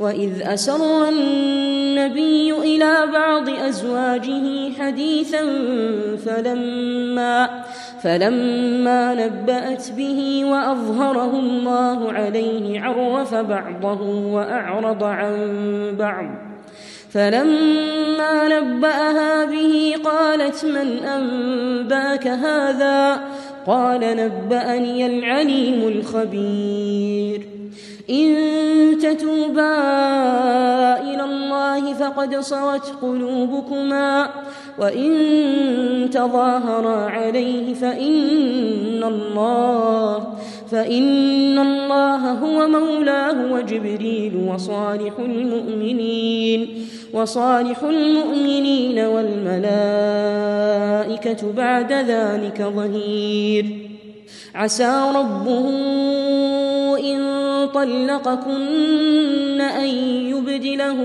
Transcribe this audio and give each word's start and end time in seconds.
وإذ 0.00 0.42
أسر 0.42 1.08
النبي 1.08 2.52
إلى 2.52 3.06
بعض 3.12 3.48
أزواجه 3.48 4.72
حديثا 4.78 5.42
فلما 6.26 7.64
فلما 8.02 9.14
نبأت 9.14 9.92
به 9.96 10.44
وأظهره 10.44 11.38
الله 11.38 12.12
عليه 12.12 12.80
عرف 12.80 13.34
بعضه 13.34 14.02
وأعرض 14.26 15.02
عن 15.02 15.36
بعض. 15.98 16.26
فلما 17.10 18.48
نبأها 18.48 19.44
به 19.44 19.94
قالت 20.04 20.64
من 20.64 20.98
أنباك 20.98 22.26
هذا؟ 22.26 23.20
قال 23.66 24.00
نبأني 24.00 25.06
العليم 25.06 25.88
الخبير. 25.88 27.53
إن 28.10 28.98
تتوبا 28.98 29.74
إلى 31.00 31.24
الله 31.24 31.94
فقد 31.94 32.36
صوت 32.36 32.92
قلوبكما 33.02 34.30
وإن 34.78 35.12
تظاهرا 36.12 37.10
عليه 37.10 37.74
فإن 37.74 39.04
الله 39.04 40.34
فإن 40.70 41.58
الله 41.58 42.32
هو 42.32 42.68
مولاه 42.68 43.52
وجبريل 43.52 44.48
وصالح 44.48 45.18
المؤمنين 45.18 46.86
وصالح 47.12 47.82
المؤمنين 47.82 48.98
والملائكة 48.98 49.62
بعد 51.52 51.92
ذلك 51.92 52.62
ظهير. 52.76 53.84
عسى 54.54 55.04
ربه 55.14 55.70
طلقكن 57.74 59.60
أن 59.60 59.88
يبدله 60.26 60.96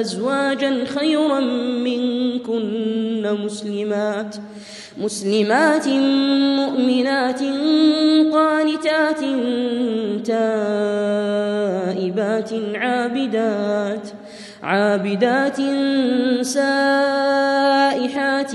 أزواجا 0.00 0.84
خيرا 0.84 1.40
منكن 1.80 3.36
مسلمات 3.44 4.36
مسلمات 4.98 5.88
مؤمنات 6.58 7.40
قانتات 8.32 9.20
تائبات 10.26 12.50
عابدات 12.74 14.08
عابدات 14.62 15.56
سائحات 16.42 18.50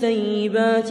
ثيبات 0.00 0.90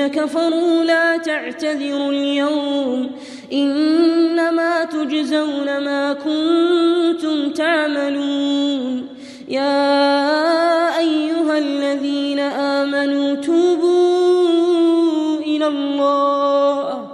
الذين 0.00 0.08
كفروا 0.08 0.84
لا 0.84 1.16
تعتذروا 1.16 2.12
اليوم 2.12 3.10
إنما 3.52 4.84
تجزون 4.84 5.84
ما 5.84 6.12
كنتم 6.12 7.52
تعملون. 7.52 9.08
يا 9.48 10.98
أيها 10.98 11.58
الذين 11.58 12.40
آمنوا 12.40 13.34
توبوا 13.34 15.38
إلى 15.38 15.66
الله. 15.66 17.08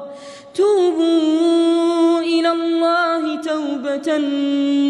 توبوا 0.54 2.20
إلى 2.20 2.52
الله 2.52 3.42
توبة 3.42 4.18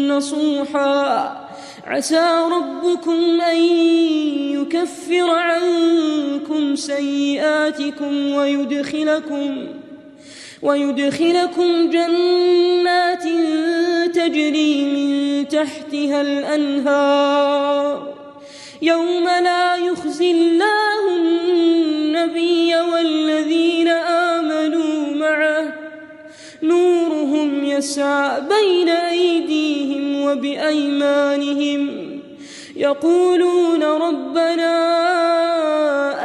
نصوحا. 0.07 1.46
عسى 1.87 2.47
ربكم 2.51 3.41
أن 3.41 3.57
يكفر 4.53 5.29
عنكم 5.29 6.75
سيئاتكم 6.75 8.31
ويدخلكم 8.31 9.67
ويدخلكم 10.61 11.89
جنات 11.89 13.23
تجري 14.15 14.85
من 14.85 15.47
تحتها 15.47 16.21
الأنهار 16.21 18.13
يوم 18.81 19.23
لا 19.23 19.75
يخزي 19.75 20.31
الله 20.31 20.86
يسعى 27.77 28.41
بين 28.41 28.89
أيديهم 28.89 30.21
وبأيمانهم 30.21 31.81
يقولون 32.75 33.83
ربنا 33.83 34.77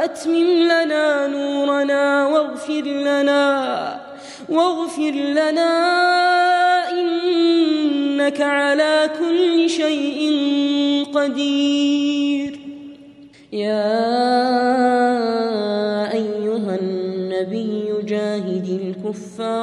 أتمم 0.03 0.63
لنا 0.63 1.27
نورنا 1.27 2.27
واغفر 2.27 2.81
لنا 2.81 4.01
واغفر 4.49 5.11
لنا 5.11 5.73
إنك 6.91 8.41
على 8.41 9.09
كل 9.19 9.69
شيء 9.69 10.19
قدير. 11.13 12.59
يا 13.53 13.93
أيها 16.13 16.75
النبي 16.81 17.93
جاهد 18.03 18.67
الكفار 18.81 19.62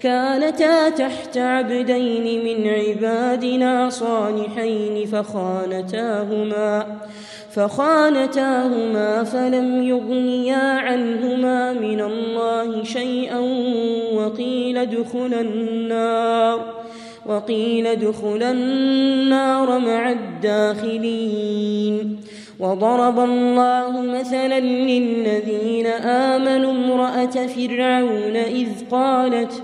كانتا 0.00 0.88
تحت 0.88 1.38
عبدين 1.38 2.44
من 2.44 2.68
عبادنا 2.68 3.90
صالحين 3.90 5.06
فخانتاهما 5.06 6.86
فخانتاهما 7.50 9.24
فلم 9.24 9.82
يغنيا 9.82 10.78
عنهما 10.78 11.72
من 11.72 12.00
الله 12.00 12.84
شيئا 12.84 13.38
وقيل 14.14 14.78
ادخلا 14.78 15.40
النار 15.40 16.74
وقيل 17.26 17.86
ادخلا 17.86 18.50
النار 18.50 19.78
مع 19.78 20.12
الداخلين. 20.12 21.74
وضرب 22.60 23.18
الله 23.18 24.00
مثلا 24.00 24.60
للذين 24.60 25.86
آمنوا 25.86 26.70
امرأة 26.70 27.46
فرعون 27.46 28.36
إذ 28.36 28.68
قالت 28.90 29.62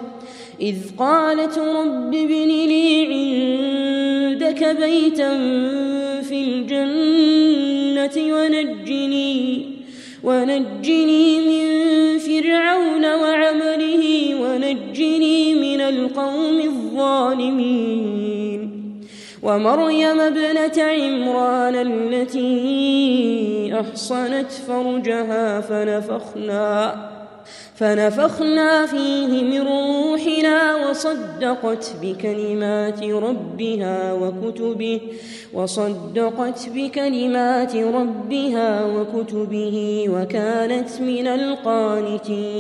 إذ 0.61 0.77
قالت 0.99 1.59
رب 1.59 2.15
ابن 2.15 2.49
لي 2.49 3.07
عندك 3.07 4.77
بيتا 4.81 5.39
في 6.23 6.43
الجنة 6.45 8.17
ونجني 8.35 9.67
ونجني 10.25 11.41
من 11.41 12.19
فرعون 12.19 13.05
وعمله 13.05 14.35
ونجني 14.43 15.55
من 15.55 15.81
القوم 15.81 16.61
الظالمين. 16.61 18.21
ومريم 19.43 20.21
ابنة 20.21 20.83
عمران 20.83 21.75
التي 21.75 22.51
أحصنت 23.81 24.53
فرجها 24.53 25.61
فنفخنا. 25.61 27.20
فنفخنا 27.81 28.87
فيه 28.87 29.43
من 29.43 29.61
روحنا 29.61 30.77
وصدقت 30.77 31.95
بكلمات 32.03 33.03
ربها 33.03 34.13
وكتبه 34.13 35.01
وصدقت 35.53 36.69
بكلمات 36.75 37.77
ربها 37.77 38.85
وكتبه 38.85 40.07
وكانت 40.09 41.01
من 41.01 41.27
القانتين. 41.27 42.51